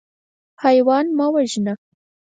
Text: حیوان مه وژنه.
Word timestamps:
حیوان 0.63 1.05
مه 1.17 1.25
وژنه. 1.33 1.73